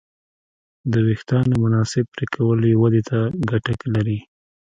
[0.91, 3.19] د وېښتیانو مناسب پرېکول یې ودې ته
[3.49, 4.19] ګټه لري.